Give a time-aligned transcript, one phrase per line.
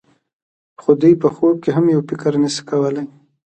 [0.81, 3.05] خو دوی په خوب کې هم یو فکر نشي کولای.